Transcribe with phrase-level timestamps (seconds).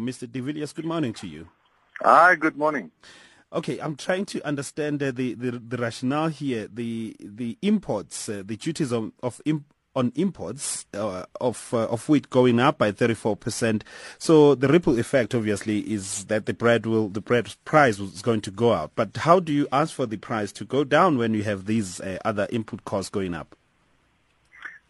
[0.00, 0.30] Mr.
[0.30, 1.48] De Villiers, good morning to you.
[2.02, 2.90] Hi, good morning.
[3.52, 6.68] Okay, I'm trying to understand uh, the, the, the rationale here.
[6.72, 12.08] The the imports, uh, the duties of, of imp- on imports uh, of uh, of
[12.08, 13.84] wheat going up by 34 percent.
[14.18, 18.40] So the ripple effect, obviously, is that the bread will the bread price is going
[18.42, 18.92] to go up.
[18.94, 22.00] But how do you ask for the price to go down when you have these
[22.00, 23.56] uh, other input costs going up?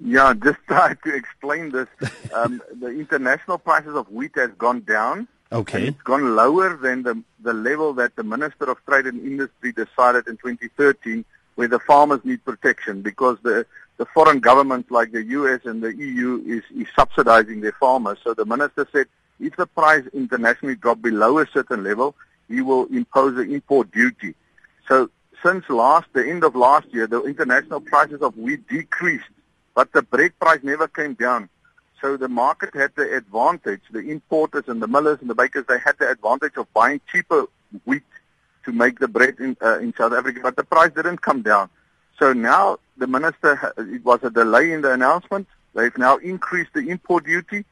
[0.00, 1.88] Yeah, just try to explain this.
[2.32, 5.28] Um, the international prices of wheat has gone down.
[5.52, 5.88] Okay.
[5.88, 10.28] It's gone lower than the the level that the Minister of Trade and Industry decided
[10.28, 11.24] in 2013,
[11.56, 13.66] where the farmers need protection because the
[13.96, 18.18] the foreign governments like the US and the EU is, is subsidizing their farmers.
[18.24, 19.06] So the minister said
[19.40, 22.14] if the price internationally drop below a certain level,
[22.48, 24.34] he will impose an import duty.
[24.88, 25.10] So
[25.42, 29.24] since last the end of last year, the international prices of wheat decreased,
[29.74, 31.48] but the bread price never came down.
[32.00, 35.78] So the market had the advantage, the importers and the millers and the bakers, they
[35.78, 37.44] had the advantage of buying cheaper
[37.84, 38.02] wheat
[38.64, 41.68] to make the bread in, uh, in South Africa, but the price didn't come down.
[42.18, 45.46] So now the minister, it was a delay in the announcement.
[45.74, 47.64] They've now increased the import duty,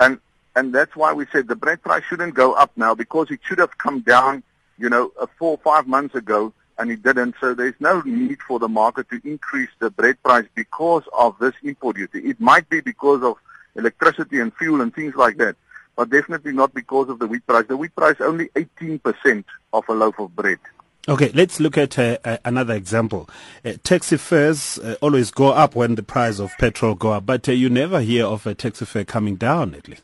[0.00, 0.18] and
[0.56, 3.58] and that's why we said the bread price shouldn't go up now because it should
[3.58, 4.42] have come down,
[4.78, 7.34] you know, four or five months ago, and it didn't.
[7.40, 11.54] So there's no need for the market to increase the bread price because of this
[11.62, 12.20] import duty.
[12.20, 13.36] It might be because of
[13.76, 15.56] electricity and fuel and things like that,
[15.96, 17.66] but definitely not because of the wheat price.
[17.66, 20.58] The wheat price only 18% of a loaf of bread.
[21.06, 23.28] Okay, let's look at uh, uh, another example.
[23.62, 27.46] Uh, taxi fares uh, always go up when the price of petrol go up, but
[27.46, 30.02] uh, you never hear of a taxi fare coming down, at least.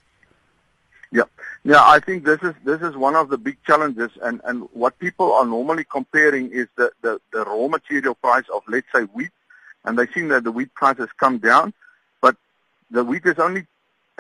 [1.64, 1.82] Yeah.
[1.82, 5.32] I think this is this is one of the big challenges, and and what people
[5.32, 9.32] are normally comparing is the the, the raw material price of let's say wheat,
[9.84, 11.74] and they think that the wheat price has come down,
[12.20, 12.36] but
[12.90, 13.66] the wheat is only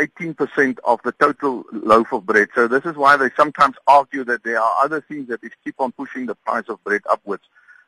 [0.00, 2.48] 18% of the total loaf of bread.
[2.54, 5.74] So this is why they sometimes argue that there are other things that is keep
[5.78, 7.42] on pushing the price of bread upwards.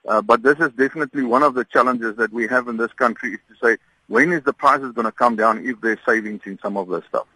[0.06, 3.34] Uh, but this is definitely one of the challenges that we have in this country
[3.34, 3.76] is to say
[4.08, 7.04] when is the prices going to come down if there's savings in some of this
[7.08, 7.26] stuff.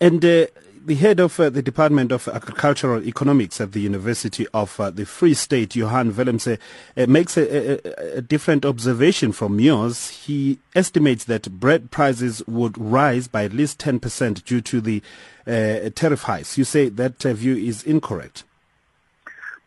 [0.00, 0.46] And uh,
[0.84, 5.04] the head of uh, the Department of Agricultural Economics at the University of uh, the
[5.04, 6.58] Free State, Johan Willemse,
[6.96, 10.08] uh, makes a, a, a, different observation from yours.
[10.08, 15.02] He estimates that bread prices would rise by at least 10% due to the
[15.46, 16.56] uh, tariff hikes.
[16.56, 18.44] You say that uh, view is incorrect.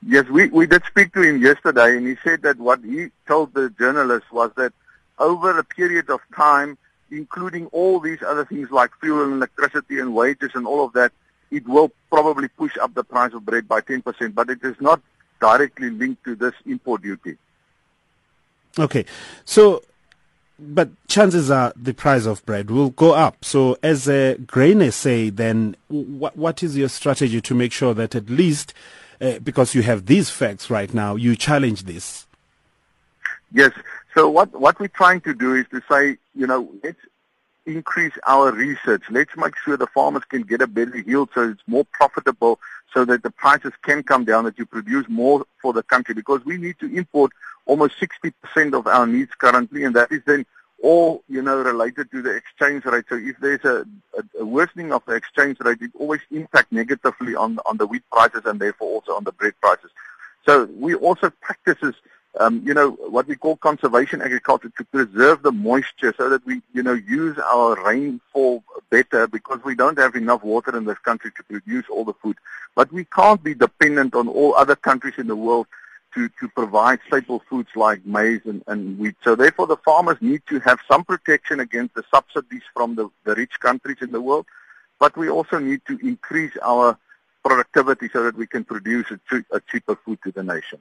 [0.05, 3.53] Yes, we, we did speak to him yesterday, and he said that what he told
[3.53, 4.73] the journalists was that
[5.19, 6.79] over a period of time,
[7.11, 11.11] including all these other things like fuel and electricity and wages and all of that,
[11.51, 15.01] it will probably push up the price of bread by 10%, but it is not
[15.39, 17.37] directly linked to this import duty.
[18.79, 19.05] Okay.
[19.43, 19.83] So,
[20.57, 23.43] but chances are the price of bread will go up.
[23.43, 28.15] So as a Grain SA, then what, what is your strategy to make sure that
[28.15, 28.73] at least,
[29.19, 32.27] uh, because you have these facts right now, you challenge this?
[33.51, 33.71] Yes.
[34.13, 36.99] So what, what we're trying to do is to say, you know, let's
[37.65, 39.03] increase our research.
[39.09, 42.59] Let's make sure the farmers can get a better yield so it's more profitable
[42.93, 46.43] so that the prices can come down, that you produce more for the country because
[46.43, 47.31] we need to import
[47.65, 50.45] almost 60% of our needs currently and that is then
[50.83, 53.05] all, you know, related to the exchange rate.
[53.07, 53.85] So if there's a,
[54.17, 58.03] a, a worsening of the exchange rate, it always impacts negatively on, on the wheat
[58.11, 59.91] prices and therefore also on the bread prices.
[60.45, 61.93] So we also practices
[62.39, 66.61] um, you know, what we call conservation agriculture to preserve the moisture so that we,
[66.73, 71.31] you know, use our rainfall better because we don't have enough water in this country
[71.35, 72.37] to produce all the food.
[72.75, 75.67] But we can't be dependent on all other countries in the world
[76.13, 79.15] to, to provide staple foods like maize and, and wheat.
[79.23, 83.35] So therefore the farmers need to have some protection against the subsidies from the, the
[83.35, 84.45] rich countries in the world.
[84.99, 86.97] But we also need to increase our
[87.43, 90.79] productivity so that we can produce a, a cheaper food to the nation.